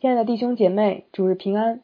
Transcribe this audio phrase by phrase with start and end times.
[0.00, 1.82] 亲爱的弟兄姐妹，主日平安。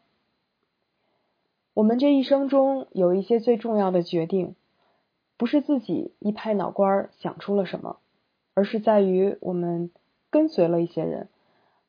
[1.74, 4.56] 我们这一生中有一些最重要的决定，
[5.36, 7.98] 不是自己一拍脑瓜想出了什么，
[8.54, 9.90] 而是在于我们
[10.30, 11.28] 跟随了一些人，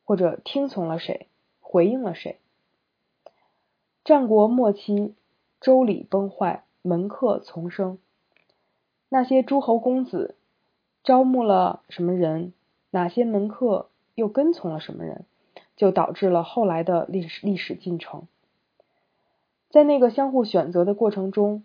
[0.04, 1.28] 或者听从了谁，
[1.62, 2.36] 回应了谁。
[4.04, 5.14] 战国末期，
[5.62, 7.96] 周礼崩坏，门客丛生，
[9.08, 10.34] 那些诸侯公子
[11.02, 12.52] 招募了什么人，
[12.90, 15.24] 哪些门客又跟从了什么人？
[15.78, 18.26] 就导致了后来的历史历史进程。
[19.70, 21.62] 在那个相互选择的过程中，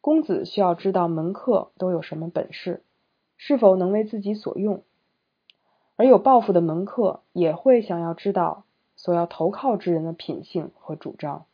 [0.00, 2.82] 公子需要知道门客都有什么本事，
[3.36, 4.80] 是否能为自己所用；
[5.94, 8.64] 而有抱负的门客也会想要知道
[8.96, 11.46] 所要投靠之人的品性和主张，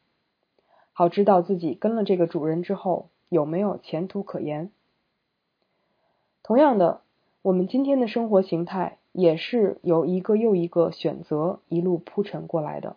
[0.94, 4.72] 好知道自己跟了这个主人之后有没有前途可言。
[6.42, 7.02] 同样的，
[7.42, 8.96] 我们今天的生活形态。
[9.12, 12.96] 也是由一个又一个选择一路铺陈过来的。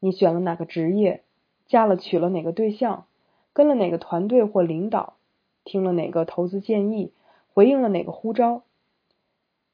[0.00, 1.22] 你选了哪个职业，
[1.66, 3.06] 嫁了娶了哪个对象，
[3.52, 5.14] 跟了哪个团队或领导，
[5.64, 7.12] 听了哪个投资建议，
[7.52, 8.62] 回应了哪个呼召，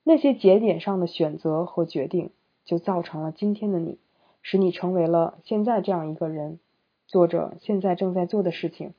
[0.05, 2.31] 那些节点上的选择和决定，
[2.65, 3.99] 就造成了今天的你，
[4.43, 6.59] 使你成为了现在这样一个人，
[7.07, 8.95] 做着现在正在做的事情，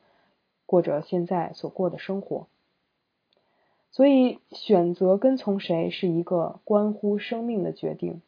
[0.66, 2.48] 过着现在所过的生活。
[3.95, 8.23] 所以，选择跟从谁是一个关乎生命的决定。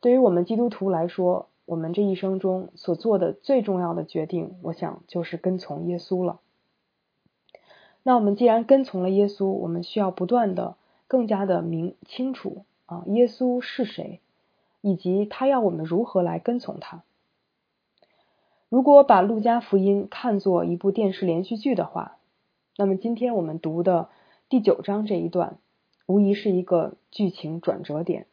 [0.00, 6.40] 对于我们基督徒来说，我们这一生中所做的最重要的决定，我想就是跟从耶稣了。
[8.02, 14.20] 那我们既然跟从了耶稣，我们需要不断的、更加的明清楚啊，耶稣是谁，
[14.80, 17.02] 以及他要我们如何来跟从他。
[18.70, 22.16] 如果把路加福音看作一部电视连续剧的话，
[22.78, 24.08] 那么今天我们读的。
[24.50, 25.58] 第九章这一段，
[26.06, 28.26] 无疑是一个剧情转折点。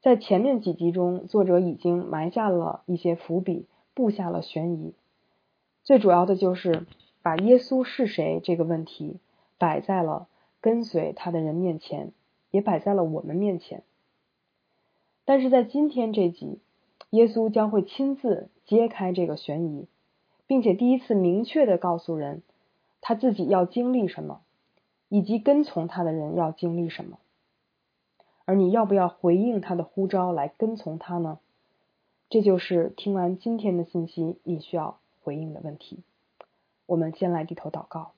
[0.00, 4.94] 在前面几集中，作者已经埋下了一些伏笔，布下了悬疑。
[5.84, 6.86] 最主要的就是
[7.22, 9.20] 把耶稣是谁这个问题
[9.58, 10.26] 摆在了
[10.60, 12.10] 跟随他的人面前，
[12.50, 13.84] 也摆在了我们面前。
[15.24, 16.58] 但是在今天这集，
[17.10, 19.86] 耶稣将会亲自揭开这个悬疑，
[20.48, 22.42] 并且第一次明确的告诉人
[23.00, 24.40] 他自己要经历什么。
[25.08, 27.18] 以及跟从他的人要经历什么，
[28.44, 31.38] 而你要不要回应他的呼召来跟从他呢？
[32.28, 36.02] 这就是听完今天的信息你需要回应的问题。
[36.84, 38.12] 我们先来低头祷告。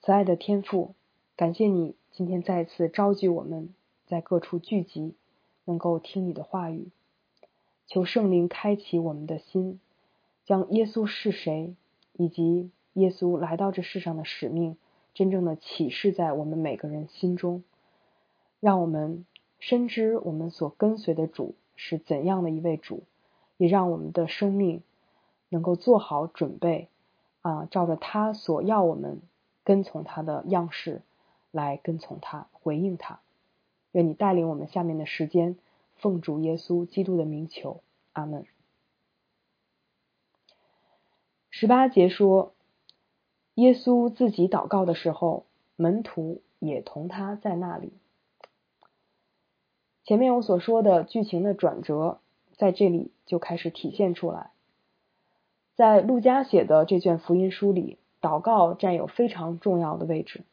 [0.00, 0.94] 慈爱的天父，
[1.36, 3.74] 感谢你今天再次召集我们
[4.06, 5.14] 在各处聚集，
[5.66, 6.88] 能够听你的话语。
[7.86, 9.78] 求圣灵开启我们的心，
[10.46, 11.76] 将耶稣是谁
[12.14, 12.70] 以及。
[12.94, 14.76] 耶稣来到这世上的使命，
[15.14, 17.64] 真正的启示在我们每个人心中，
[18.60, 19.24] 让我们
[19.58, 23.04] 深知我们所跟随的主是怎样的一位主，
[23.56, 24.82] 也让我们的生命
[25.48, 26.88] 能够做好准备
[27.40, 29.22] 啊，照着他所要我们
[29.64, 31.00] 跟从他的样式
[31.50, 33.20] 来跟从他，回应他。
[33.92, 35.56] 愿你带领我们下面的时间，
[35.96, 37.82] 奉主耶稣基督的名求，
[38.12, 38.44] 阿门。
[41.48, 42.52] 十八节说。
[43.56, 45.44] 耶稣自己祷告的时候，
[45.76, 47.92] 门徒也同他在那里。
[50.04, 52.20] 前面我所说的剧情的转折，
[52.56, 54.52] 在这里就开始体现出来。
[55.74, 60.44] 在路加写的这卷福音书里，祷告占有非常重要的位置。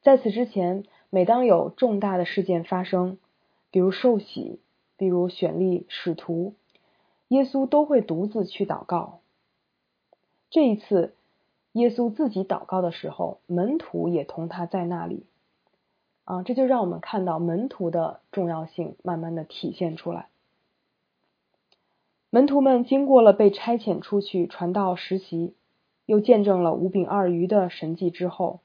[0.00, 3.18] 在此之前，每当有重大的事件发生，
[3.72, 4.60] 比如受洗，
[4.96, 6.54] 比如选立使徒，
[7.26, 9.18] 耶稣都会独自去祷告。
[10.48, 11.16] 这一次。
[11.74, 15.26] 耶稣自己祷告的时候，门徒也同他在那里，
[16.24, 20.28] 啊，这就让我们看到门徒的重要性慢慢的体现出来。
[22.30, 25.52] 门徒们经过了被差遣出去传道实习，
[26.06, 28.60] 又见证了五饼二鱼的神迹之后，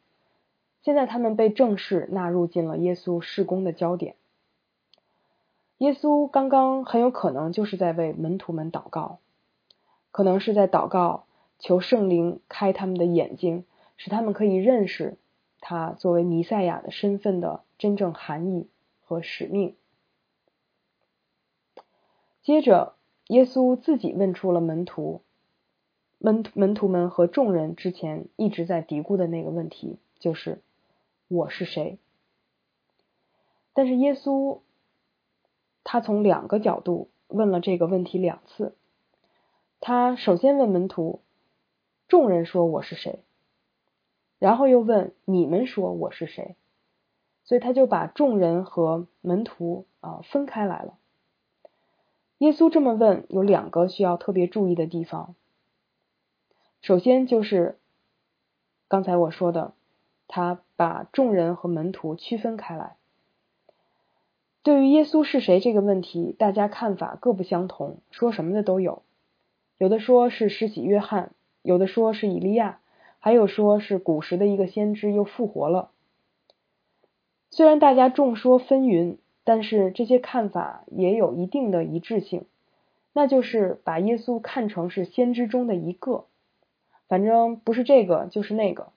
[0.84, 4.14] 现在他们被正式纳入进了耶稣事工的焦点。
[5.80, 9.18] 耶稣刚刚很有可能就是在为门徒们祷告，
[10.12, 11.24] 可能是在祷告。
[11.60, 13.66] 求圣灵开他们的眼睛，
[13.98, 15.18] 使他们可以认识
[15.60, 18.70] 他作为弥赛亚的身份的真正含义
[19.02, 19.76] 和使命。
[22.42, 22.96] 接着，
[23.28, 25.22] 耶稣自己问出了门徒
[26.18, 30.62] 门门徒们和众人之前一直在嘀咕的那个问题，就是
[31.28, 31.98] 我是谁？
[33.74, 34.60] 但是耶稣
[35.84, 38.74] 他从两个角度问了这个问题两次。
[39.82, 41.20] 他首先问门徒。
[42.10, 43.20] 众人说我是谁，
[44.38, 46.58] 然后又问你们说我是谁。
[47.46, 50.94] 所以他就把众人和门徒啊分开来了。
[52.38, 55.34] 耶稣这么问，有两个需要特别注意的地方。
[56.82, 57.80] 首先就是
[58.88, 59.74] 刚才我说的，
[60.28, 62.98] 他把众人和门徒区分开来。
[64.62, 69.02] 对于耶稣是谁这个问题，大家看法各不相同，说什么的都有。
[69.80, 72.80] 有的说是施洗约翰，有的说是以利亚，
[73.20, 75.92] 还有说是古时的一个先知又复活了。
[77.50, 79.18] 虽然大家众说纷纭。
[79.46, 82.46] 但是这些看法也有一定的一致性，
[83.14, 86.26] 那就是把耶稣看成是先知中的一个，
[87.08, 88.92] 反正不是这个就是那个。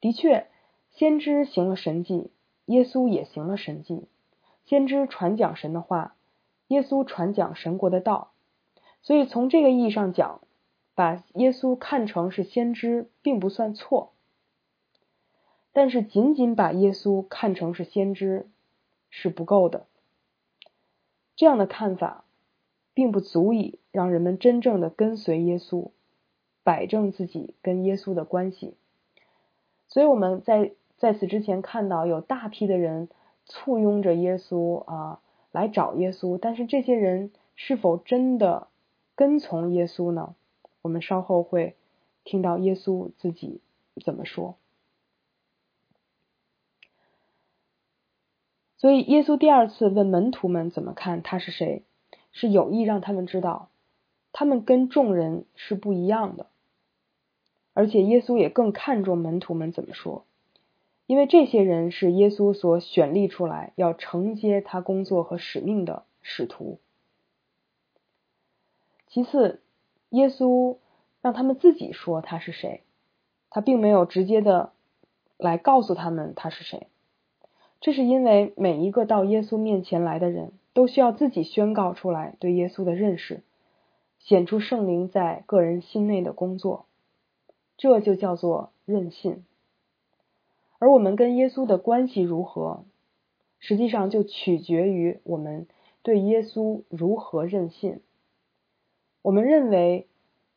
[0.00, 0.46] 的确，
[0.92, 2.30] 先知行了神迹，
[2.64, 4.04] 耶稣也行了神迹。
[4.64, 6.14] 先知传讲神的话，
[6.68, 8.30] 耶稣传讲神国的道。
[9.02, 10.40] 所以从这个意义上讲，
[10.94, 14.12] 把耶稣看成是先知并不算错。
[15.72, 18.48] 但是仅仅把耶稣看成是先知。
[19.16, 19.86] 是不够的，
[21.36, 22.24] 这样的看法
[22.94, 25.90] 并不足以让人们真正的跟随耶稣，
[26.64, 28.74] 摆正自己跟耶稣的关系。
[29.86, 33.08] 所以我们在在此之前看到有大批的人
[33.44, 35.20] 簇拥着耶稣啊
[35.52, 38.66] 来找耶稣，但是这些人是否真的
[39.14, 40.34] 跟从耶稣呢？
[40.84, 41.76] 我们稍后会
[42.24, 43.62] 听到耶稣自己
[44.04, 44.58] 怎么说。
[48.76, 51.84] 所以，耶稣第二次问门徒们怎么看他是谁，
[52.32, 53.70] 是有意让他们知道，
[54.30, 56.48] 他们跟众人是不一样的。
[57.72, 60.26] 而且，耶稣也更看重门徒们怎么说，
[61.06, 66.78] 因为这些人是耶稣所选立出来要承接他工作和使命的使徒。
[69.06, 69.62] 其次，
[70.14, 70.76] 耶稣
[71.20, 72.82] 让他们自己说他是谁，
[73.50, 74.72] 他并没有直接的
[75.36, 76.86] 来告诉他们他是谁。
[77.80, 83.42] 这是因为每一个到耶稣面前来的人都需要自己宣告出来对耶稣的认识，
[84.20, 86.86] 显出圣灵在个人心内的工作，
[87.76, 89.44] 这就叫做任信。
[90.78, 92.84] 而我们跟耶稣的关系如何，
[93.58, 95.66] 实际上就取决于我们
[96.02, 98.00] 对耶稣如何任信。
[99.24, 100.06] 我们认为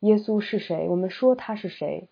[0.02, 2.10] 耶稣是谁，我们说他是谁，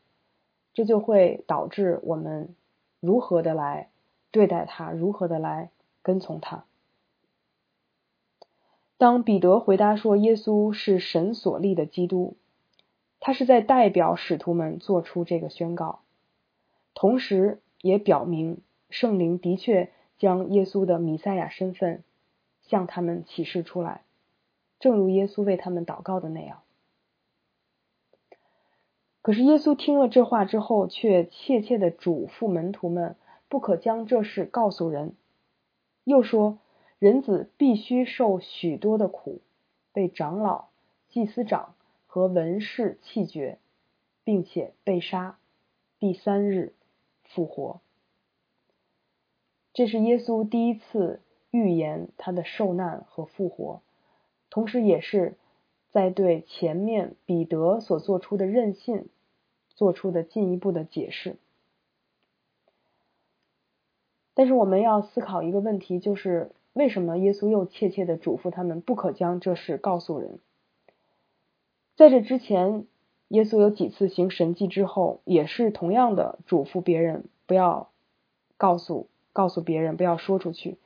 [0.73, 2.55] 这就会导致我们
[3.01, 3.89] 如何的来。
[4.31, 5.69] 对待他，如何的来
[6.01, 6.63] 跟从他？
[8.97, 12.37] 当彼得回答说耶稣是神所立的基督，
[13.19, 15.99] 他是在代表使徒们做出这个宣告，
[16.93, 22.05] 同时也表明圣灵的确将耶稣的弥赛亚身份
[22.61, 24.04] 向他们启示出来，
[24.79, 26.61] 正如耶稣为他们祷告的那样。
[29.21, 33.15] 可是耶稣听了这话之后，却切切的嘱咐门徒们。
[33.47, 35.13] 不可将这事告诉人。
[36.03, 36.57] 又说，
[36.97, 39.39] 人子必须受许多的苦，
[39.93, 40.69] 被长老、
[41.09, 41.75] 祭司长
[42.07, 43.59] 和文士弃绝，
[44.23, 45.37] 并且被杀，
[45.99, 46.73] 第三日
[47.23, 47.79] 复活。
[49.73, 51.21] 这是耶稣第一次
[51.51, 53.81] 预言他的受难和复活，
[54.55, 55.35] 同时也是
[55.91, 59.09] 在对前面彼得所做出的任性
[59.75, 61.35] 做出的进一步的解释。
[64.33, 70.39] 但是我们要思考一个问题，就是为什么耶稣又切切的嘱咐他们不可将这事告诉人？
[71.97, 72.87] 在这之前，
[73.27, 77.89] 耶稣有几次行神迹之后，也是同样的嘱咐别人不要
[78.55, 80.77] 告诉告诉别人，不要说出去。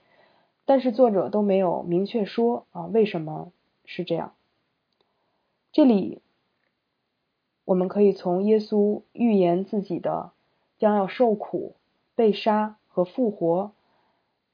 [0.65, 3.51] 但是作者都没有明确说啊，为什么
[3.89, 4.33] 是这样？
[5.71, 6.21] 这里
[7.65, 10.31] 我们可以从耶稣预言自己的
[10.77, 11.75] 将要受苦、
[12.15, 12.77] 被杀。
[12.91, 13.71] 和复活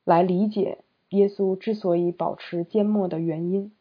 [0.03, 3.71] 来理解耶稣之所以保持缄默的原因。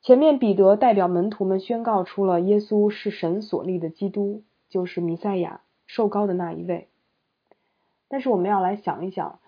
[0.00, 6.88] 前面彼得代表门徒们宣告出了耶稣是神所立的基督，就是弥赛亚，受高的那一位。
[8.06, 9.40] 但是我们要来想一想，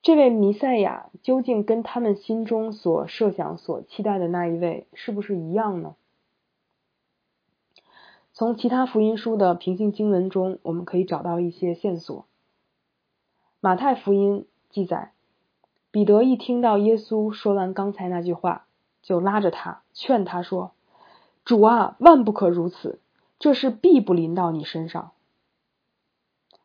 [0.00, 5.96] 这位弥赛亚究竟跟他们心中所设想、所期待的那一位是不是一样呢？
[8.32, 12.26] 从其他福音书的平行经文中，我们可以找到一些线索。
[13.60, 15.12] 马太福音记载，
[15.90, 18.66] 彼得一听到耶稣说完刚才那句话，
[19.02, 20.70] 就拉着他劝他说
[21.44, 23.00] ：“主啊，万不可如此，
[23.40, 25.10] 这事必不临到你身上。”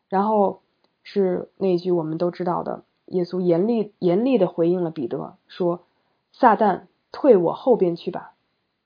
[0.08, 0.62] 然后
[1.02, 5.84] 是那句我们都知道的，耶稣严厉严厉的回应了彼得，说
[6.32, 8.34] ：“撒旦，退我后边去吧，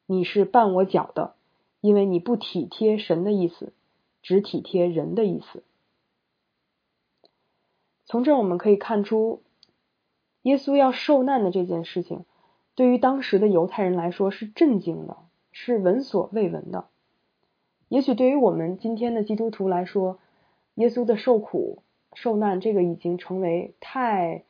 [0.07, 1.35] 你是绊我脚的。”
[1.81, 3.73] 因为你不体贴神的意思，
[4.21, 5.63] 只体贴人的意思。
[8.05, 9.43] 从这我们可以看出，
[10.43, 12.25] 耶稣要受难的这件事情，
[12.75, 15.19] 对于当时的犹太人来说是震惊的，
[15.53, 16.89] 是闻所未闻的。
[17.89, 20.19] 也许对于我们今天的基督徒来说，
[20.75, 21.85] 耶稣的受苦
[22.21, 24.45] 受难，这个已经成为太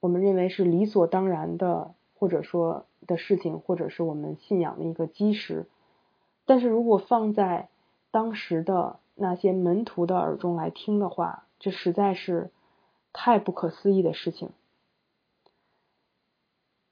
[0.00, 5.66] 我们认为是理所当然的，或者说的事情，或者是我们信仰的一个基石。
[6.44, 7.68] 但是如果放在
[8.10, 12.50] 当时的那些门徒的耳中来听的话，这实在是。
[13.12, 14.50] 太不可思议的事情，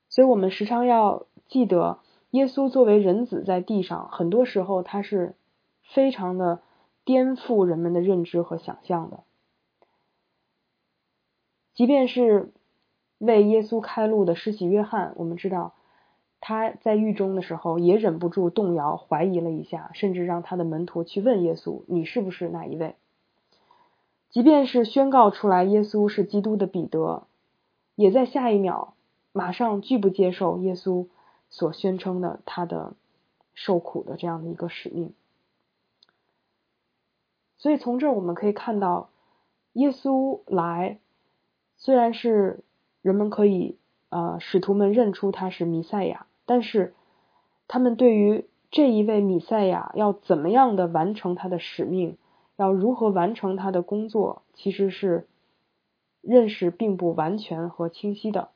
[0.08, 5.36] 所以我们时常要记得，耶稣作为人子在地上，很多时候他是
[5.94, 6.60] 非常的
[7.04, 9.22] 颠覆人们的认知和想象的。
[11.78, 12.50] 即便是
[13.18, 15.74] 为耶稣开路的施洗约翰，我们知道
[16.40, 22.96] 他在狱中的时候也忍不住动摇、怀疑了一下，甚至让他的门徒去问耶稣：“你是不是那一位？”
[24.28, 27.28] 即便是宣告出来耶稣是基督的彼得，
[27.94, 28.94] 也在下一秒
[29.30, 31.06] 马上拒不接受耶稣
[31.48, 32.94] 所宣称的他的
[33.54, 35.12] 受苦的这样的一个使命。
[37.56, 39.10] 所以从这儿我们可以看到，
[39.74, 40.98] 耶稣来
[41.78, 42.62] 虽然是
[43.00, 43.78] 人们可以
[44.10, 46.92] 呃使徒们认出他是弥赛亚，但是
[47.66, 52.18] 他们对于这一位弥赛亚要怎么样的完成他的使命。
[52.56, 55.28] 要如何完成他的工作，其实是
[56.20, 58.48] 认识并不完全和清晰的。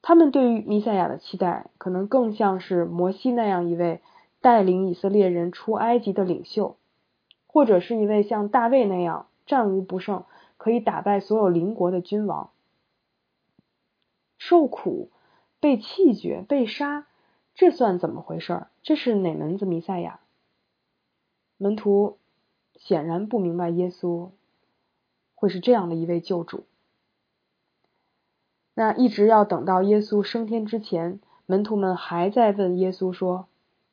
[0.00, 4.02] 他们对于弥赛亚的期待，可能更像是摩西那样一位
[4.40, 6.76] 带领以色列人出埃及的领袖，
[7.48, 10.24] 或者是一位像大卫那样战无不胜、
[10.64, 12.48] 可以打败所有邻国的君王。
[14.38, 15.10] 受苦、
[15.60, 17.06] 被弃绝、被杀，
[17.54, 18.70] 这算怎么回事儿？
[18.82, 20.20] 这是哪门子弥赛亚？
[21.58, 22.16] 门徒
[22.76, 24.30] 显然不明白耶稣
[25.34, 26.64] 会是这样的一位救主。
[28.72, 33.48] 那一直要等到耶稣升天之前，门徒们还在问耶稣说：“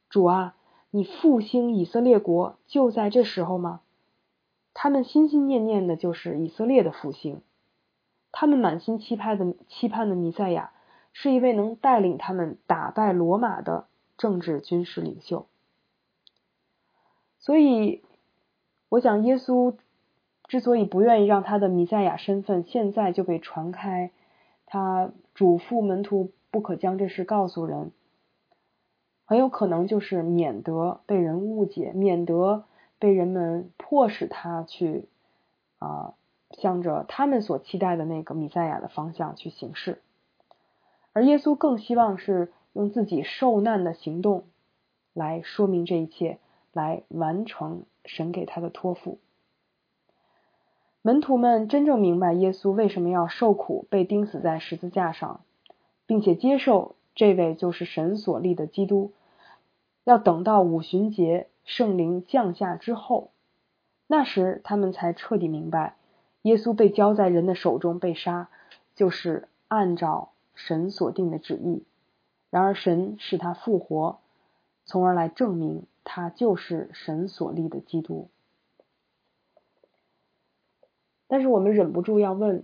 [0.07, 0.55] 主啊，
[0.89, 3.81] 你复兴以色列国就在这时候吗？”
[4.73, 7.41] 他们心心念念的就是以色列的复兴，
[8.31, 10.71] 他们满心期盼的期盼的弥赛亚
[11.13, 13.85] 是一位能带领他们打败罗马的
[14.17, 15.45] 政治军事领袖。
[17.39, 18.01] 所以，
[18.87, 19.75] 我想耶稣
[20.47, 24.11] 之所以不愿意让他的弥赛亚身份现在就被传开，
[24.65, 27.91] 他嘱咐门徒不可将这事告诉人，
[29.25, 32.63] 很有可能就是免得被人误解，免得
[33.01, 35.09] 被人们迫使他去
[35.79, 36.13] 啊
[36.51, 40.01] 向着他们所期待的那个弥赛亚的方向去行事。
[41.11, 44.45] 而耶稣更希望是用自己受难的行动
[45.11, 46.39] 来说明这一切。
[46.73, 49.19] 来完成神给他的托付。
[51.01, 55.41] 门徒们真正明白耶稣为什么要受苦，被钉死在十字架上，
[56.05, 59.11] 并且接受这位就是神所立的基督。
[60.05, 63.31] 要等到五旬节圣灵降下之后，
[64.07, 65.95] 那时他们才彻底明白，
[66.41, 68.49] 耶稣被交在人的手中被杀，
[68.95, 71.83] 就是按照神所定的旨意。
[72.49, 74.19] 然而神使他复活，
[74.85, 75.85] 从而来证明。
[76.03, 78.27] 他就是神所立的基督，
[81.27, 82.63] 但是我们忍不住要问：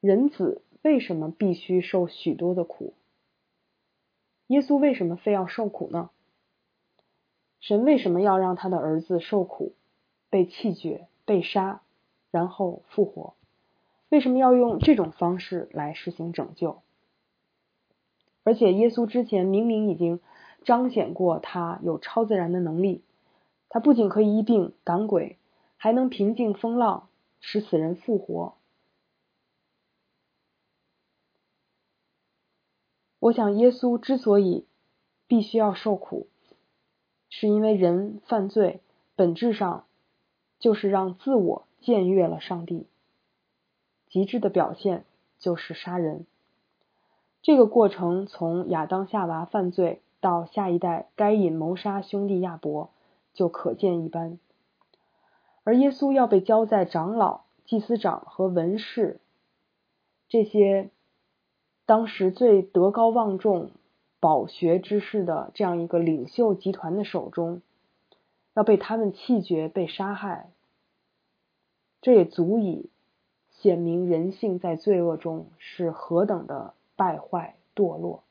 [0.00, 2.92] 人子为什么必须受许多的苦？
[4.48, 6.10] 耶稣为什么非要受苦呢？
[7.66, 9.72] 神为什么要让他的儿子受苦、
[10.30, 11.82] 被弃绝、被杀，
[12.30, 13.34] 然后复活？
[14.08, 16.80] 为什么要用这种方式来实行拯救？
[18.44, 20.20] 而且耶稣之前明明已经。
[20.64, 23.04] 彰显过他有超自然的能力，
[23.68, 25.38] 他不仅可以医病赶鬼，
[25.76, 27.08] 还能平静风浪，
[27.40, 28.56] 使死人复活。
[33.20, 34.66] 我想，耶稣之所以
[35.28, 36.26] 必须要受苦，
[37.38, 38.80] 是因为人犯罪
[39.14, 39.84] 本质上
[40.58, 42.86] 就是让自我僭越了上帝，
[44.08, 45.04] 极致的表现
[45.38, 46.24] 就是杀人。
[47.42, 50.00] 这个过程从亚当夏娃犯罪。
[50.18, 52.90] 到下一代该隐谋杀兄弟亚伯，
[53.32, 54.40] 就可见一斑。
[55.62, 59.20] 而耶稣要被交在长老、祭司长和文士
[60.28, 60.90] 这些
[61.84, 63.70] 当时最德高望重、
[64.20, 67.62] 饱学之士的这样一个领袖集团的手中，
[68.54, 70.50] 要被他们弃绝、被杀害，
[72.00, 72.90] 这也足以
[73.50, 78.22] 显明人性在罪恶中是何等的败坏堕落。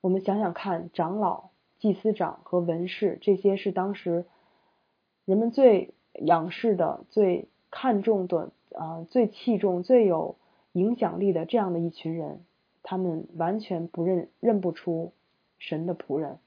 [0.00, 4.24] 我们想想看，长老、祭司长和文士，这些是当时
[5.24, 10.34] 人们最仰视的、最看重的、啊最器重、最有
[10.72, 12.44] 影响力的这样的一群人，
[12.82, 15.12] 他们完全不认认不出
[15.58, 16.38] 神的仆人，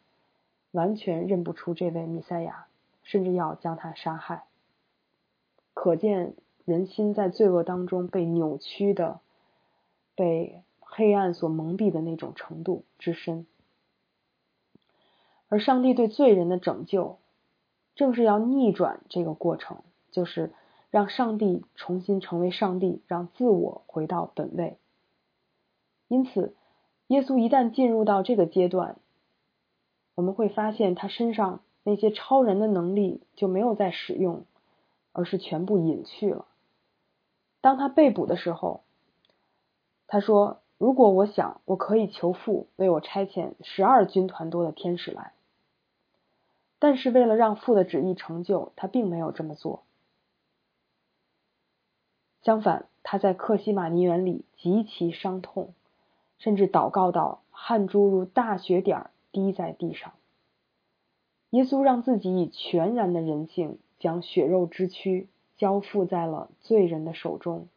[0.72, 2.68] 完全认不出这位弥赛亚，
[3.04, 4.44] 甚至要将他杀害。
[5.74, 6.34] 可见
[6.66, 9.20] 人心在罪恶当中被扭曲的、
[10.16, 13.46] 被黑暗所蒙蔽的那种程度之深。
[15.48, 17.20] 而上帝对罪人的拯救，
[17.96, 20.52] 正是要逆转这个过程，就是
[20.90, 24.78] 让上帝重新成为上帝，让自我回到本位。
[26.08, 26.56] 因此，
[27.08, 28.98] 耶稣一旦进入到这个阶段，
[30.16, 34.46] 我们会发现他身上那些超人的能力就没有再使用，
[35.12, 36.46] 而是全部隐去了。
[37.62, 38.82] 当他被捕的时候，
[40.08, 45.34] 他说：“如果我想，我可以求父为我差遣十二军团多的天使来。”
[46.78, 49.84] 但是为了让父的旨意成就，他并没有这么做。
[52.44, 55.74] 相反，他在克西马尼园里极其伤痛，
[56.46, 60.14] 甚至祷告到汗珠如大雪点滴在地上。
[61.50, 67.68] 耶稣让自己以全然的人性，将血肉之躯交付在了罪人的手中，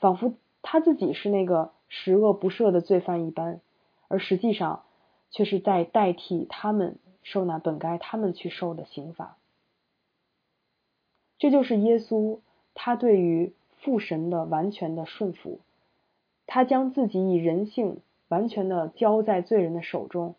[0.00, 3.60] 仿佛他自己是那个十恶不赦的罪犯一般，
[4.08, 4.82] 而实际上
[5.30, 6.98] 却是在代替他们。
[7.22, 9.36] 受那本该他们去受的刑罚，
[11.38, 12.40] 这就是耶稣
[12.74, 15.60] 他对于父神的完全的顺服，
[16.54, 20.34] 他将自己以人性完全的交在罪人的手中，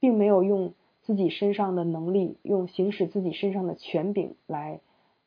[0.00, 4.80] 并没有用自己身上的能力，用行使自己身上的权柄来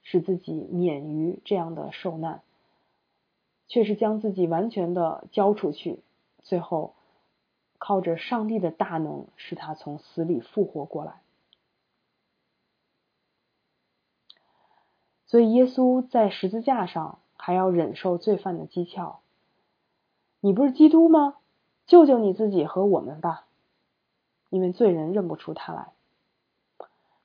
[0.04, 2.42] 使自己免于这样的受难，
[3.70, 6.04] 却是将自己完全的交出去，
[6.42, 6.96] 最后。
[7.78, 11.22] 靠着上帝的大能，使他从死里复活过来。
[15.28, 19.18] 所以，耶稣在十字架上还要忍受罪犯的讥诮。
[20.46, 21.38] 你不是基督吗？
[21.88, 23.48] 救救你自己和我们吧！
[24.52, 25.88] 因为罪人认不出他来。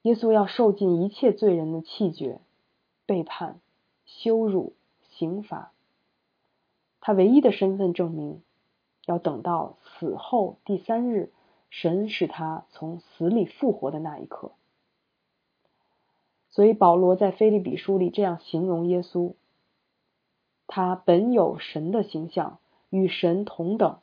[0.01, 2.41] 耶稣要受尽一切罪人的气绝、
[3.05, 3.61] 背叛、
[4.07, 4.73] 羞辱、
[5.11, 5.73] 刑罚。
[7.03, 8.41] 他唯一的身份证明。
[9.05, 11.31] 要等到死后第三日，
[11.69, 14.53] 神使他从死里复活的那一刻。
[16.51, 19.35] 所以保罗在菲利比书里这样形容耶稣：
[20.67, 22.59] 他本有神的形象，
[22.91, 23.99] 与神同等，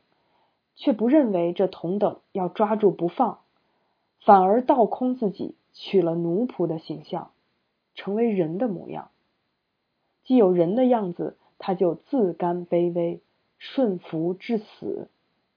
[0.76, 3.42] 却不认为这同等要抓住不放，
[4.20, 7.32] 反而倒空自己，取了奴仆的形象，
[7.94, 9.12] 成为人的模样。
[10.24, 13.22] 既有人的样子，他就自甘卑微。
[13.60, 15.10] 顺服至死，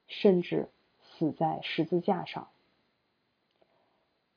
[0.07, 0.71] 甚至
[1.03, 2.49] 死在十字架上。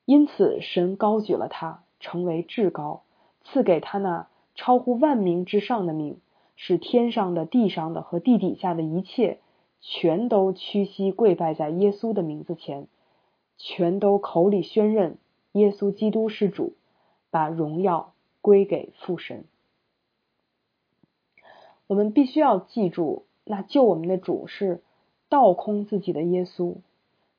[0.03, 3.03] 因此，神高举了他，成为至高，
[3.45, 6.19] 赐给他那超乎万名之上的名，
[6.65, 9.39] 使天上的、地上的和地底下的一切，
[9.82, 12.88] 全都屈膝跪拜在耶稣的名字前，
[13.58, 15.17] 全都口里宣认
[15.52, 16.78] 耶稣基督是主，
[17.30, 19.43] 把荣耀归给父神。
[21.86, 23.26] 我们必须要记住。
[23.43, 24.82] 那救我们的主是
[25.28, 26.78] 倒空自己的耶稣，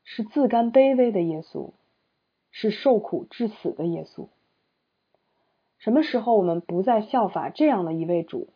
[0.02, 1.70] 是自甘卑微的耶稣，
[2.50, 4.26] 是受苦致死的耶稣。
[5.78, 8.48] 什么时候我们不再效法这样的一位主？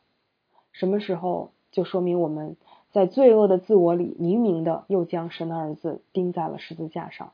[0.78, 2.56] 什么时候就说明我们
[2.92, 7.32] 在罪恶的自我里，明明的又将神的儿子钉在了十字架上？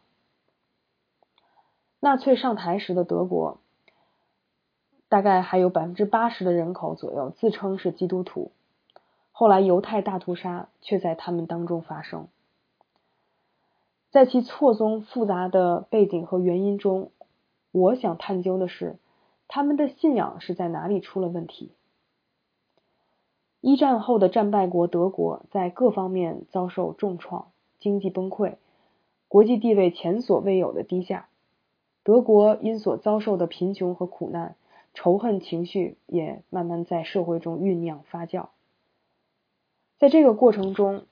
[2.01, 3.59] 纳粹上台时的德国，
[5.11, 8.51] 大概还有百分之八十的人口左右自称是基督徒。
[9.31, 12.29] 后来，犹太大屠杀却在他们当中发生。
[14.11, 17.11] 在其错综复杂的背景和原因中，
[17.73, 18.97] 我想探究的是，
[19.49, 21.73] 他们的信仰是在哪里出了问题？
[23.67, 27.47] 一战后的战败国德国在各方面遭受重创，
[27.79, 28.57] 经济崩溃，
[29.27, 31.29] 国际地位前所未有的低下。
[32.03, 34.55] 德国因所遭受的贫穷和苦难，
[34.93, 38.49] 仇恨情绪也慢慢在社会中酝酿发酵。
[39.97, 41.07] 在这个过程中，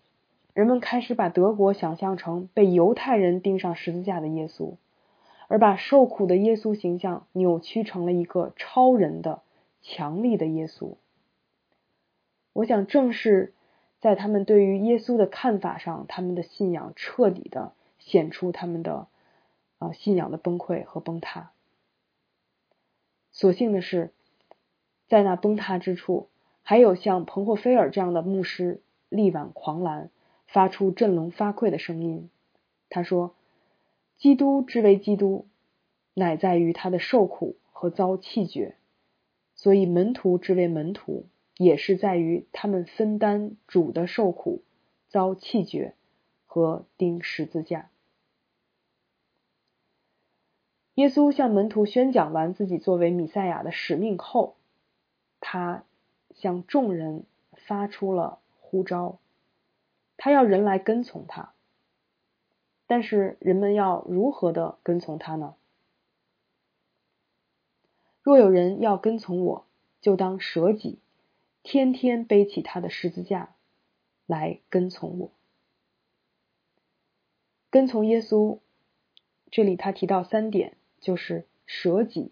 [0.52, 4.74] 人们开始把德国想象成被犹太人钉上十字架的耶稣，
[5.48, 9.40] 而把受苦的耶稣形象扭曲成了一个超人的、
[9.80, 10.96] 强力的耶稣。
[12.52, 13.54] 我想，正是
[14.00, 19.08] 在他们对于耶稣的看法上，他们的信仰彻底的显出他们的
[19.78, 21.52] 啊信仰的崩溃和崩塌。
[23.30, 24.12] 所幸的是，
[25.08, 26.28] 在那崩塌之处。
[26.64, 30.10] 还有像彭霍菲尔这样的牧师力挽狂澜，
[30.46, 32.30] 发出振聋发聩的声音。
[32.88, 33.34] 他说
[34.16, 35.48] ：“基督之为基督，
[36.14, 38.76] 乃在于他的受苦和遭弃绝，
[39.56, 44.62] 所以门徒之为门徒，也是在于他们分担主的受苦、
[45.08, 45.94] 遭弃绝
[46.46, 47.90] 和钉十字架。
[50.94, 54.56] 耶稣向门徒宣讲完自己作为弥赛亚的使命后，
[55.40, 55.84] 他
[56.34, 59.18] 向众人发出了呼召，
[60.16, 61.52] 他要人来跟从他。
[62.86, 65.54] 但是人们要如何的跟从他呢？
[68.22, 69.64] 若有人要跟从我，
[70.02, 70.98] 就当舍己，
[71.62, 73.54] 天天背起他的十字架
[74.26, 75.32] 来跟从我。
[77.70, 78.58] 跟从耶稣，
[79.50, 80.76] 这里他提到三点。
[81.00, 82.30] 就是舍己，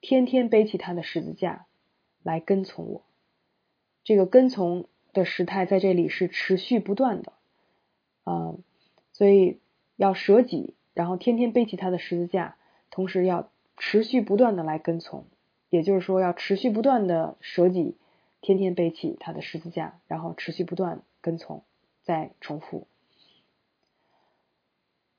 [0.00, 1.66] 天天背起他的十字架
[2.22, 3.02] 来跟从我。
[4.04, 7.32] 这个跟从的时态在这里是持续不断的，
[8.22, 8.54] 啊，
[9.12, 9.58] 所以
[9.96, 12.56] 要舍己，然后天天背起他的十字架，
[12.88, 15.24] 同时要持续不断的来跟从。
[15.68, 17.96] 也就是说，要持续不断的舍己，
[18.40, 21.62] 天天背起他的十字架，然后持续不断跟从。
[22.04, 22.86] 再重复。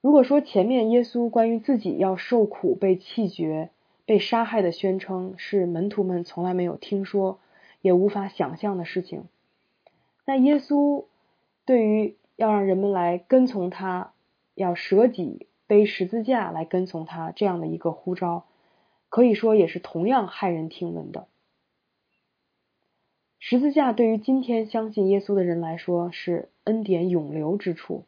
[0.01, 3.69] 如果说前面耶稣关于自己要受苦、被弃绝、
[4.07, 7.39] 被杀害的宣称是门徒们从来没有听说、
[7.81, 9.25] 也无法想象的事情，
[10.25, 11.05] 那耶稣
[11.63, 14.13] 对于要让人们来跟从他、
[14.55, 18.47] 要舍己背十字架来跟从他这样的一个呼召，
[19.09, 21.27] 可以说也是同样骇人听闻的。
[23.39, 28.03] 十字架对于今天相信耶稣的人来说是恩典永留之处。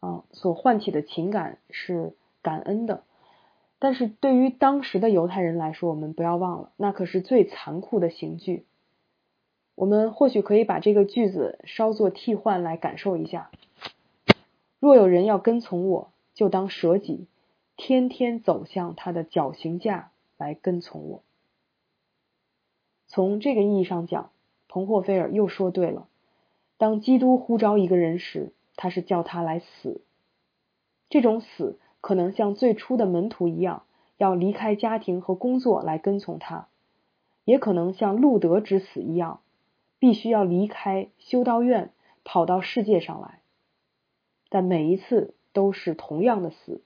[0.00, 3.02] 啊，所唤起的情感是感恩的，
[3.80, 8.64] 但是对于当时的犹太人来说，我们不要忘了，那可是最残酷的刑具。
[9.74, 13.50] 我们或许可以把这个句子稍作替换来感受一下：
[14.78, 17.26] 若有人要跟从我，就当舍己，
[17.76, 21.22] 天天走向他的绞刑架来跟从我。
[23.08, 24.30] 从这个意义上讲，
[24.68, 26.06] 彭霍菲尔又说对了：
[26.76, 28.52] 当基督呼召一个人时。
[28.80, 30.02] 他是叫他来死，
[31.10, 33.82] 这种死可能像最初的门徒一样，
[34.18, 36.68] 要离开家庭和工作来跟从他；
[37.44, 39.40] 也可能像路德之死一样，
[39.98, 41.90] 必须要离开修道院，
[42.22, 43.40] 跑到世界上来。
[44.48, 46.80] 但每一次都是同样的死，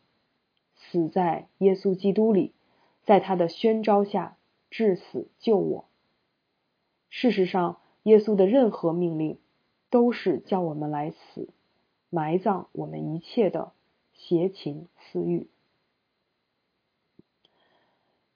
[0.75, 2.55] 死在耶稣基督里，
[3.05, 4.39] 在他的宣召下
[4.71, 5.85] 至死救我。
[7.15, 9.39] 事实上，耶稣的任何命令
[9.91, 11.51] 都是叫我们来死。
[12.09, 13.73] 埋葬我们一切的
[14.15, 15.51] 邪情私欲。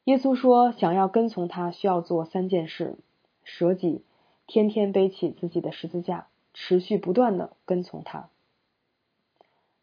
[0.04, 2.98] 耶稣说：“想要跟从他，需要做三件事：
[3.44, 4.04] 舍己，
[4.46, 8.28] 天天背起自己的十字架，持续不断的跟从他。”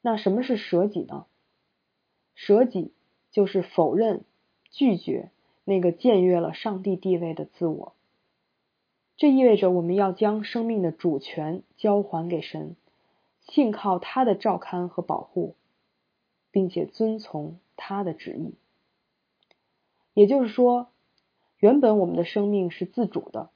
[0.01, 1.25] 那什么是舍己呢？
[2.35, 2.93] 舍己
[3.31, 4.23] 就是否认、
[4.69, 5.31] 拒绝
[5.63, 7.95] 那个僭越了上帝地位的自我。
[9.23, 12.75] 这意味着我们要将生命的主权交还给神。
[13.39, 15.55] 信靠他的照看和保护，
[16.51, 18.55] 并且遵从他的旨意。
[20.13, 20.89] 也就是说，
[21.57, 23.49] 原本我们的生命是自主的，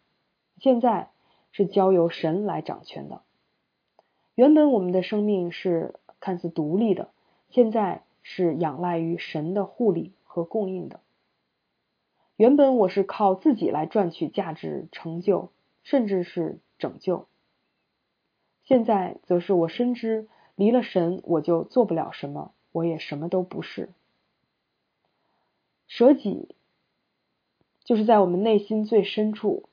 [0.57, 1.09] 现在
[1.51, 3.23] 是交由神来掌权的；
[4.35, 7.09] 原本我们的生命是看似独立的，
[7.49, 11.01] 现在是仰赖于神的护理和供应的；
[12.37, 15.49] 原本我是靠自己来赚取价值、成就，
[15.87, 17.27] 甚至是拯救。
[18.65, 23.93] 现在则是我深知离了神，我就做不了什么，我也什么都不是。
[25.87, 26.53] 舍己，
[27.85, 29.69] 就是在我们内心最深处，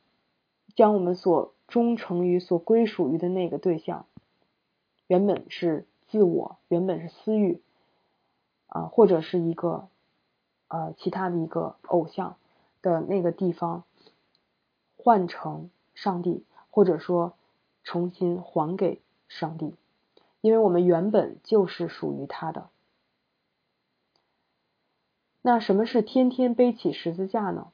[0.76, 4.06] 将我们所忠诚于、所归属于的那个对象，
[5.08, 7.60] 原本是自我，原本是私欲，
[8.68, 9.88] 啊，或者是一个
[10.68, 12.36] 呃其他的一个偶像
[12.82, 13.82] 的那个地方，
[14.96, 17.34] 换成上帝，或者说。
[17.86, 19.74] 重新还给上帝，
[20.40, 22.70] 因为我们原本就是属于他的。
[25.42, 27.70] 那什么是天天背起十字架呢？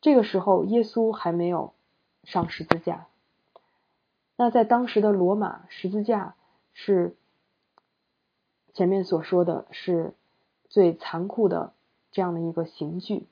[0.00, 1.74] 这个时候，耶稣还没有
[2.24, 3.08] 上十字架。
[4.36, 6.34] 那在当时的罗马，十字架
[6.72, 7.14] 是
[8.72, 10.14] 前面所说的是
[10.70, 11.74] 最残酷的
[12.12, 13.26] 这样的一个刑具。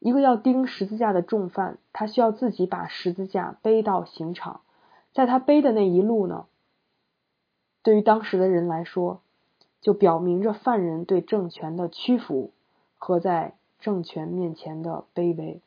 [0.00, 4.62] 一个要钉十字架的重犯，他需要自己把十字架背到刑场，
[5.12, 6.46] 在他背的那一路呢，
[7.82, 9.20] 对于当时的人来说，
[9.82, 12.50] 就表明着犯人对政权的屈服
[12.96, 15.60] 和在政权面前的卑微。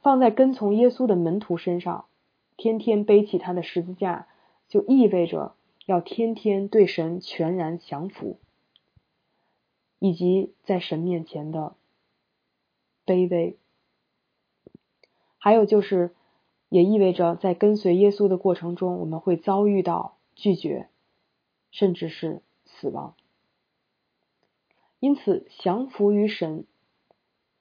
[0.00, 2.04] 放在跟从耶稣的门徒身上，
[2.56, 4.28] 天天背起他的十字架，
[4.68, 5.54] 就意味着
[5.86, 8.38] 要天天对神全然降服，
[9.98, 11.74] 以及在神面前的。
[13.10, 13.56] 卑微。
[15.38, 16.14] 还有就是，
[16.68, 20.88] 也意味着在跟随耶稣的过程中，我们会遭遇到拒绝，
[21.72, 23.16] 甚至是死亡。
[25.00, 26.66] 因此，降服于神，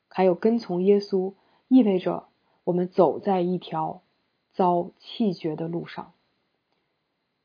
[0.07, 1.33] 还有跟从耶稣，
[1.67, 2.27] 意味着
[2.65, 4.03] 我们走在一条
[4.53, 6.13] 遭弃绝的路上。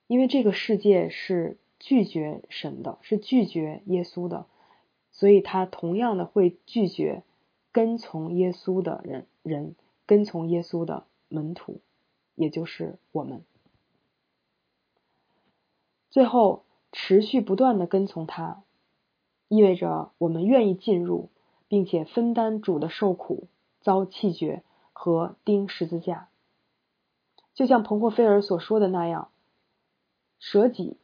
[0.07, 4.47] 因为这个世界是拒绝神的，是拒绝耶稣的，
[5.13, 7.23] 所以他同样的会拒绝
[7.75, 9.75] 跟从耶稣的人，人
[10.07, 11.81] 跟从耶稣的门徒，
[12.37, 13.43] 也就是我们。
[16.09, 18.63] 最后，持续不断的跟从他。
[19.49, 21.31] 意味着我们愿意进入，
[21.67, 23.49] 并且分担主的受苦、
[23.81, 26.29] 遭弃绝和钉十字架。
[27.55, 29.33] 就像彭霍菲尔所说的那样，
[30.39, 30.97] 舍己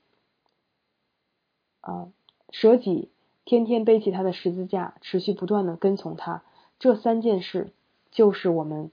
[1.80, 2.12] 啊，
[2.50, 3.10] 舍己，
[3.44, 6.44] 天天背起他的十字架，持续不断的跟从他。
[6.80, 7.74] 这三件事，
[8.10, 8.90] 就是我们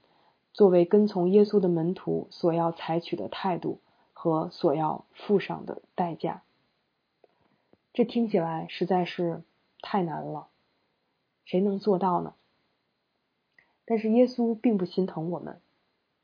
[0.52, 3.80] 作为跟从耶稣的门徒所要采取的态度
[4.12, 6.42] 和所要付上的代价。
[7.94, 9.42] 这听起来实在是
[9.80, 10.48] 太难了，
[11.46, 12.34] 谁能做到呢？
[13.86, 15.58] 但是耶稣并不心疼我们，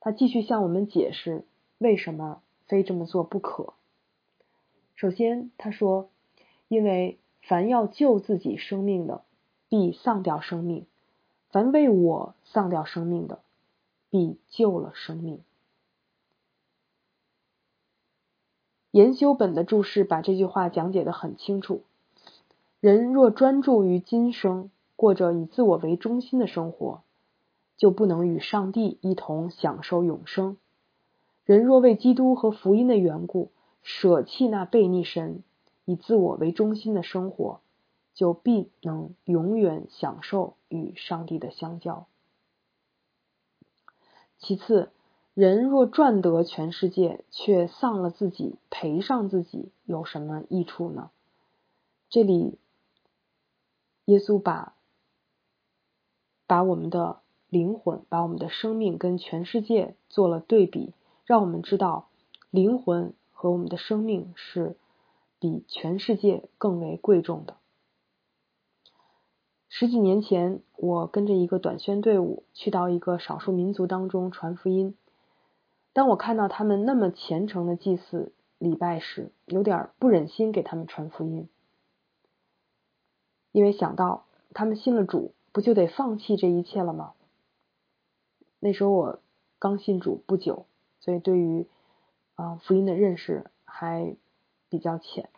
[0.00, 1.46] 他继续向我们解释
[1.79, 3.72] 为什么非这么做不可。
[4.96, 6.11] 首先，他说
[6.68, 9.24] ：“因为凡要救自己生命的，
[9.70, 10.85] 必丧掉生命；
[11.55, 13.38] 凡为我丧掉生命的，
[14.11, 15.38] 必救了生命。”
[18.90, 21.83] 研修本的注释把这句话讲解的很清楚。
[22.81, 27.03] 人若专注于今生，过着以自我为中心的生活，
[27.77, 30.57] 就不能与上帝一同享受永生。
[31.45, 33.53] 人若为基督和福音的缘故，
[33.85, 35.45] 舍弃那背逆神、
[35.85, 37.61] 以自我为中心的生活，
[38.14, 42.07] 就必能永远享受与上帝的相交。
[44.38, 44.90] 其次，
[45.35, 51.11] 人若赚得全世界，却丧了自己，赔上自己，有什么益处呢？
[52.09, 52.59] 这里，
[54.05, 54.74] 耶稣把
[56.46, 60.92] 把我们的灵魂、把我们的生命跟全世界做了对比，
[61.24, 62.09] 让我们知道，
[62.50, 64.77] 灵魂和我们的生命是
[65.38, 67.57] 比全世界更为贵重的。
[69.77, 74.97] 十几年前，我跟着一个短宣队伍去到一个少数民族当中传福音。
[75.93, 81.49] 当我看到他们那么虔诚的祭祀礼拜时，有点不忍心给他们传福音，
[83.51, 87.15] 因为想到他们信了主，不就得放弃这一切了吗？
[88.61, 89.19] 那时候我
[89.59, 90.67] 刚信主不久，
[91.01, 91.67] 所以对于
[92.37, 94.15] 啊福音的认识还
[94.69, 95.31] 比较浅。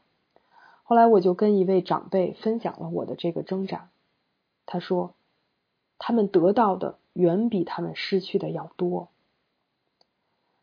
[0.83, 3.89] 后来我就跟一位长辈分享了我的这个挣扎，
[4.67, 5.15] 他说，
[5.99, 9.09] 他们得到的远比他们失去的要多。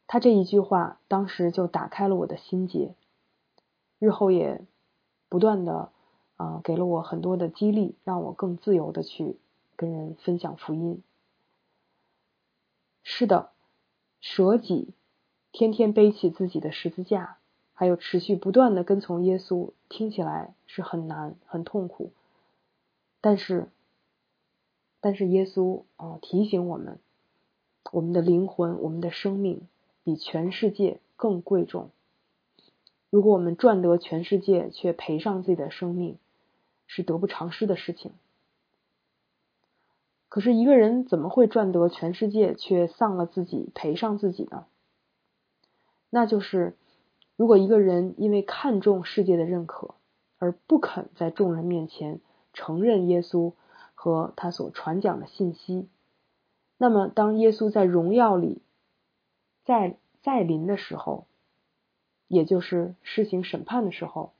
[0.06, 2.94] 他这一句话，当时就打开了我的心结，
[3.98, 4.62] 日后也
[5.30, 5.92] 不断的
[6.36, 9.38] 啊给了我很多的激励，让我更自由的去
[9.76, 11.02] 跟人分享福音。
[13.02, 13.52] 是的，
[14.20, 14.94] 舍己，
[15.52, 17.38] 天天背起自己的十字架，
[17.74, 22.12] 还有持续不断的跟从耶稣，听起来是很难、很痛苦。
[23.20, 23.70] 但是，
[25.04, 26.98] 但是耶稣啊提醒我们，
[27.92, 29.68] 我们的灵魂，我们的生命。
[30.06, 31.90] 比全世界更贵重。
[33.10, 36.18] 如果我们赚得全世界，却赔上自己的生命，
[36.88, 38.12] 是得不偿失的事情。
[40.28, 44.66] 可是，一个人怎么会赚得全世界，却丧了自己，赔上自己呢？
[46.10, 46.76] 那就是，
[47.38, 49.96] 如果一个人因为看重世界的认可，
[50.38, 52.20] 而不肯在众人面前
[52.52, 53.54] 承认耶稣
[54.04, 55.88] 和他所传讲的信息，
[56.78, 58.62] 那么当耶稣在荣耀里。
[59.64, 61.26] 在在临的时候，
[62.28, 64.34] 也就是施行审判的时候，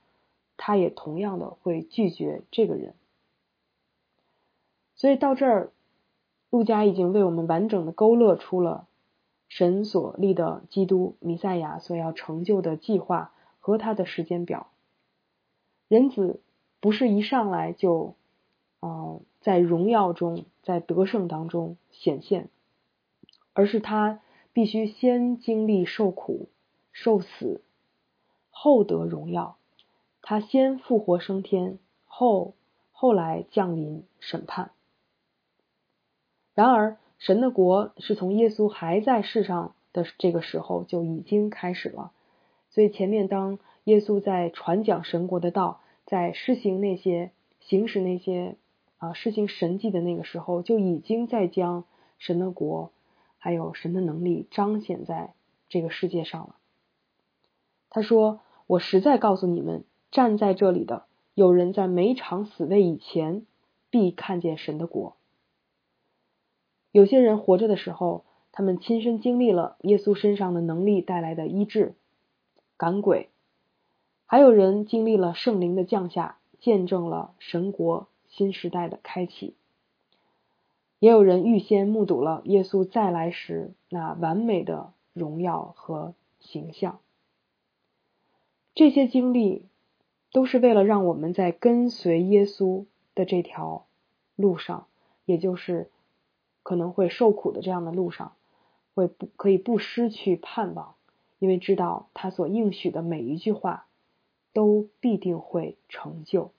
[0.58, 2.92] 他也同样的会拒绝这个人。
[4.96, 5.72] 所以到这儿，
[6.50, 8.86] 陆家已经为我们完整的勾勒出了
[9.48, 14.66] 神所立的基督弥赛亚所要成就的计划和他的时间表。
[15.88, 16.42] 人子
[16.80, 18.14] 不是一上来就，
[18.82, 22.48] 嗯，在荣耀中，在得胜当中显现，
[23.52, 24.20] 而是他。
[24.54, 26.48] 必须先经历受苦、
[26.92, 27.60] 受死，
[28.50, 29.56] 后得荣耀。
[30.22, 32.54] 他先复活升天，后
[32.92, 34.70] 后来降临审判。
[36.54, 42.12] 然而，神的国是从耶稣还在世上的这个时候就已经开始了。
[42.70, 48.54] 所以，前面当耶稣在传讲神国的道，在施行那些、行使那些
[49.04, 51.84] 啊实行神迹的那个时候，就已经在将
[52.18, 52.90] 神的国
[53.38, 55.34] 还有神的能力彰显在
[55.68, 56.56] 这个世界上了。
[57.90, 63.46] 他说：“我实在告诉你们，站在这里的有人在每场死位以前，
[63.90, 65.16] 必看见神的国。”
[66.90, 71.94] 有些人活着的时候，他们亲身经历了耶稣身上的能力带来的医治、
[72.76, 73.28] 赶鬼；
[74.26, 79.54] 还有人经历了圣灵的降下，见证了神国新时代的开启；
[80.98, 87.00] 也有人预先目睹了耶稣再来时那完美的荣耀和形象。
[88.74, 89.66] 这些经历
[90.32, 93.86] 都是为了让我们在跟随耶稣的这条
[94.36, 94.86] 路上，
[95.24, 95.90] 也就是。
[96.66, 98.32] 可能会受苦的这样的路上，
[98.94, 100.94] 会不可以不失去盼望，
[101.38, 103.86] 因为知道他所应许的每一句话
[104.54, 106.52] 都必定会成就。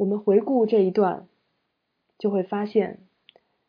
[0.00, 1.26] 我们回顾这一段，
[2.18, 3.00] 就会发现，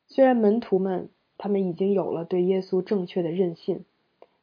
[0.07, 3.83] 虽然门徒们他们已经有了对耶稣正确的认信，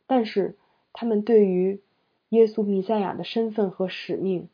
[0.06, 0.58] 但是
[0.92, 1.80] 他们对于
[2.28, 4.50] 耶稣弥赛亚的身份和使命，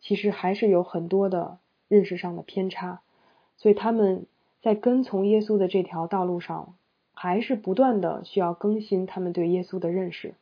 [0.00, 1.56] 其实还是有很多的。
[1.88, 3.00] 认识上的偏差，
[3.56, 4.24] 所以他们
[4.62, 6.76] 在跟从耶稣的这条道路上，
[7.14, 10.34] 还是不断的需要更新他们对耶稣的认识。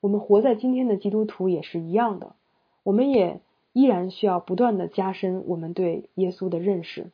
[0.00, 2.36] 我们活在今天的基督徒也是一样的，
[2.82, 3.40] 我们也
[3.76, 7.10] 依然需要不断的加深我们对耶稣的认识。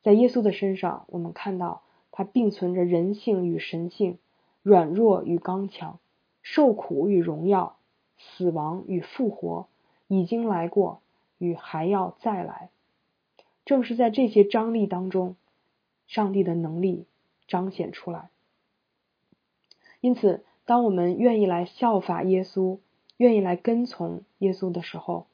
[0.00, 4.16] 在耶稣的身上，我们看到他并存着人性与神性，
[4.62, 5.98] 软弱与刚强，
[6.40, 7.76] 受苦与荣耀，
[8.16, 9.68] 死亡与复活，
[10.08, 11.02] 已经来过。
[11.36, 12.70] 与还要再来，
[13.66, 15.36] 正是在这些张力当中，
[16.06, 17.04] 上帝的能力
[17.46, 18.30] 彰显出来。
[20.00, 22.78] 因此，当我们愿意来效法耶稣，
[23.20, 25.26] 愿意来跟从耶稣的时候，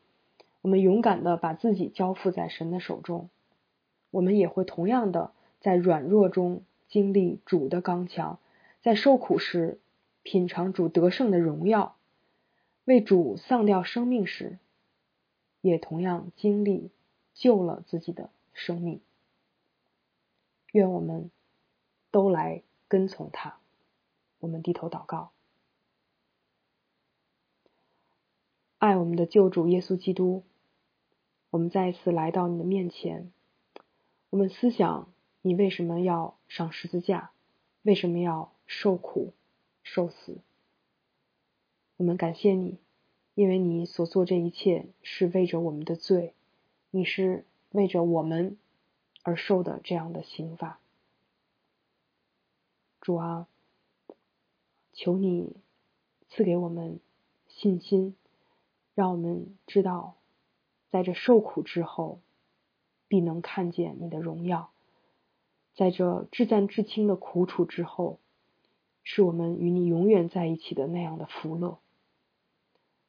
[0.61, 3.29] 我们勇敢的把自己交付在神的手中，
[4.11, 8.41] 我们也会同样的在软弱中经历主的刚强，
[8.83, 9.79] 在受苦时
[10.25, 11.95] 品尝主得胜的荣耀，
[12.87, 14.59] 为主丧掉生命时。
[15.61, 16.91] 也同样经历
[17.35, 19.01] 救了自己的生命，
[20.73, 21.31] 愿我们
[22.11, 23.59] 都来跟从他。
[24.41, 25.31] 我们低头祷告，
[28.87, 30.45] 爱我们的救主耶稣基督。
[31.51, 33.33] 我们再一次来到你的面前，
[34.31, 37.33] 我们思想你为什么要上十字架，
[37.83, 39.33] 为什么要受苦
[39.83, 40.39] 受死？
[41.97, 42.79] 我们感谢你。
[43.35, 46.33] 因为你所做这一切是为着我们的罪，
[46.91, 48.57] 你是为着我们
[49.23, 50.79] 而受的这样的刑罚。
[53.01, 53.47] 主啊，
[54.95, 55.57] 求你
[56.31, 56.99] 赐给我们
[57.47, 58.17] 信心，
[58.97, 60.15] 让我们知道，
[60.89, 62.19] 在这受苦之后，
[63.09, 64.71] 必能看见你的荣耀；
[65.75, 68.19] 在这至赞至轻的苦楚之后，
[69.05, 71.79] 是我们与你永远在一起的那样的福乐。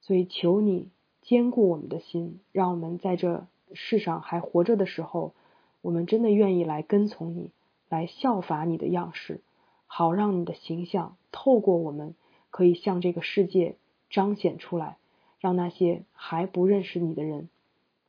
[0.02, 0.90] 所以，求你
[1.22, 5.34] 坚固我们的心，让我们在这世上还活着的时候，
[5.82, 7.52] 我们真的愿意来跟从你，
[7.88, 9.40] 来效法你的样式，
[9.86, 12.14] 好让你的形象透过我们，
[12.50, 13.78] 可以向这个世界
[14.10, 14.98] 彰显出来，
[15.40, 17.50] 让那些还不认识你的人，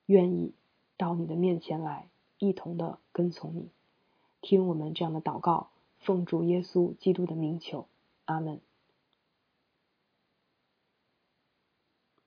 [0.07, 0.53] 愿意
[0.97, 3.69] 到你的面前来，一同的跟从你。
[4.41, 7.87] 听我们这样的祷告，奉主耶稣基督的名求，
[8.25, 8.61] 阿门。